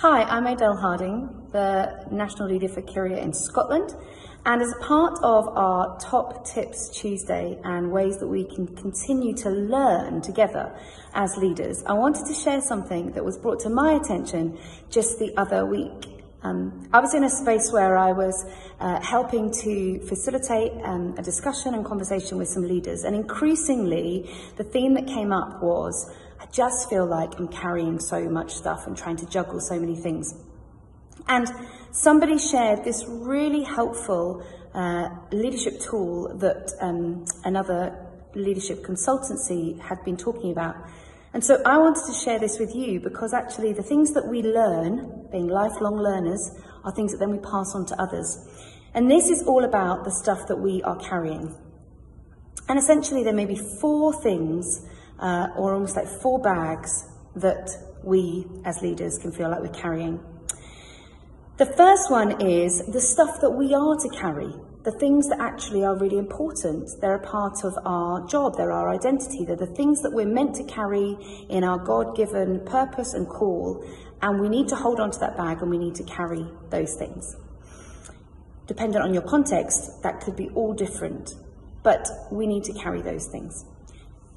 [0.00, 3.94] Hi, I'm Odele Harding, the National Leader for Kyria in Scotland.
[4.46, 9.50] And as part of our Top Tips Tuesday and ways that we can continue to
[9.50, 10.74] learn together
[11.12, 14.56] as leaders, I wanted to share something that was brought to my attention
[14.88, 16.24] just the other week.
[16.42, 18.46] Um, I was in a space where I was
[18.80, 24.64] uh, helping to facilitate um, a discussion and conversation with some leaders, and increasingly the
[24.64, 28.96] theme that came up was I just feel like I'm carrying so much stuff and
[28.96, 30.34] trying to juggle so many things.
[31.28, 31.46] And
[31.92, 34.42] somebody shared this really helpful
[34.74, 37.94] uh, leadership tool that um, another
[38.34, 40.76] leadership consultancy had been talking about.
[41.34, 44.42] And so I wanted to share this with you because actually the things that we
[44.42, 48.48] learn, being lifelong learners, are things that then we pass on to others.
[48.94, 51.54] And this is all about the stuff that we are carrying.
[52.66, 54.86] And essentially there may be four things
[55.20, 57.06] uh, or almost like four bags
[57.36, 57.68] that
[58.02, 60.18] we as leaders can feel like we're carrying.
[61.58, 64.50] The first one is the stuff that we are to carry,
[64.82, 66.88] the things that actually are really important.
[67.02, 70.54] They're a part of our job, they're our identity, they're the things that we're meant
[70.56, 71.18] to carry
[71.50, 73.84] in our God given purpose and call,
[74.22, 76.94] and we need to hold on to that bag and we need to carry those
[76.94, 77.36] things.
[78.66, 81.34] Dependent on your context, that could be all different,
[81.82, 83.66] but we need to carry those things.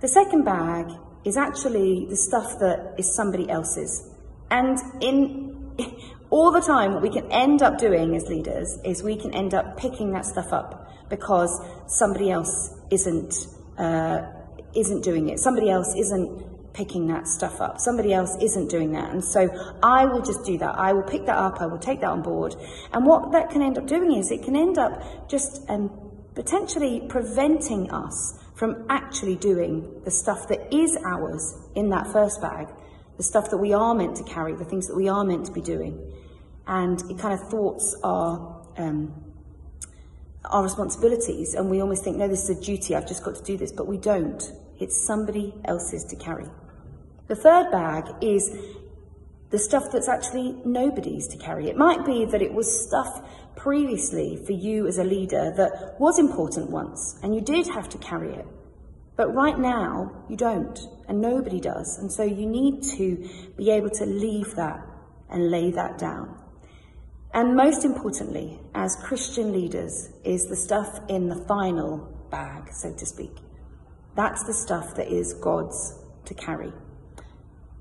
[0.00, 0.90] The second bag
[1.24, 4.08] is actually the stuff that is somebody else's.
[4.50, 5.74] And in
[6.30, 9.54] all the time, what we can end up doing as leaders is we can end
[9.54, 11.50] up picking that stuff up because
[11.86, 13.34] somebody else isn't
[13.78, 14.22] uh,
[14.74, 15.38] isn't doing it.
[15.38, 17.80] Somebody else isn't picking that stuff up.
[17.80, 19.10] Somebody else isn't doing that.
[19.10, 19.48] And so
[19.82, 20.78] I will just do that.
[20.78, 21.60] I will pick that up.
[21.60, 22.54] I will take that on board.
[22.92, 25.90] And what that can end up doing is it can end up just um,
[26.34, 32.66] potentially preventing us from actually doing the stuff that is ours in that first bag,
[33.18, 35.52] the stuff that we are meant to carry, the things that we are meant to
[35.52, 36.12] be doing.
[36.66, 39.14] And it kind of thoughts are um,
[40.46, 43.42] our responsibilities, and we almost think, no, this is a duty, I've just got to
[43.42, 44.42] do this, but we don't.
[44.80, 46.46] It's somebody else's to carry.
[47.28, 48.56] The third bag is
[49.50, 51.68] the stuff that's actually nobody's to carry.
[51.68, 53.22] It might be that it was stuff
[53.56, 57.98] previously for you as a leader that was important once and you did have to
[57.98, 58.46] carry it.
[59.16, 61.98] But right now, you don't, and nobody does.
[61.98, 64.86] And so you need to be able to leave that
[65.30, 66.38] and lay that down.
[67.32, 71.98] And most importantly, as Christian leaders, is the stuff in the final
[72.30, 73.36] bag, so to speak.
[74.16, 76.72] That's the stuff that is God's to carry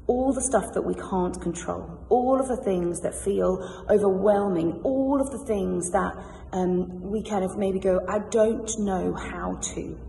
[0.08, 5.20] all the stuff that we can't control, all of the things that feel overwhelming, all
[5.20, 6.16] of the things that
[6.52, 10.00] um, we kind of maybe go, I don't know how to.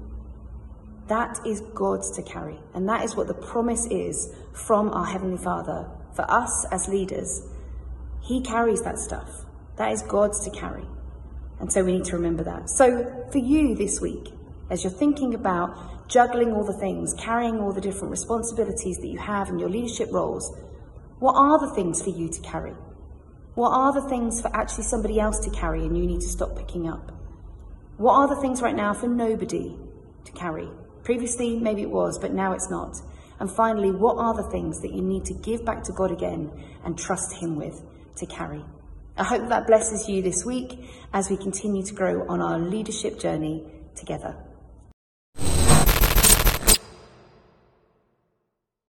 [1.09, 2.59] That is God's to carry.
[2.75, 7.43] And that is what the promise is from our Heavenly Father for us as leaders.
[8.23, 9.47] He carries that stuff.
[9.77, 10.87] That is God's to carry.
[11.61, 12.69] And so we need to remember that.
[12.69, 14.33] So for you this week,
[14.71, 19.19] as you're thinking about juggling all the things, carrying all the different responsibilities that you
[19.19, 20.55] have in your leadership roles,
[21.19, 22.75] what are the things for you to carry?
[23.55, 26.57] What are the things for actually somebody else to carry and you need to stop
[26.57, 27.11] picking up?
[27.97, 29.75] What are the things right now for nobody
[30.25, 30.69] to carry?
[31.05, 33.01] Previously, maybe it was, but now it's not.
[33.39, 36.51] And finally, what are the things that you need to give back to God again
[36.85, 37.81] and trust Him with
[38.17, 38.65] to carry?
[39.17, 40.79] I hope that blesses you this week
[41.15, 44.37] as we continue to grow on our leadership journey together.